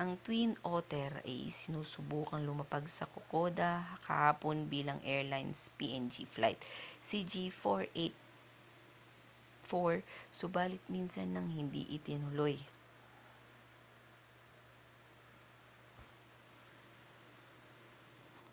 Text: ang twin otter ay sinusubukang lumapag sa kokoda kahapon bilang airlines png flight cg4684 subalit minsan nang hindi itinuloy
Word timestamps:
ang 0.00 0.12
twin 0.24 0.52
otter 0.74 1.10
ay 1.30 1.40
sinusubukang 1.60 2.42
lumapag 2.48 2.84
sa 2.92 3.10
kokoda 3.14 3.72
kahapon 4.06 4.58
bilang 4.74 5.00
airlines 5.12 5.60
png 5.78 6.16
flight 6.34 6.60
cg4684 9.66 10.06
subalit 10.40 10.84
minsan 10.94 11.26
nang 11.30 11.48
hindi 11.58 11.82
itinuloy 11.96 12.54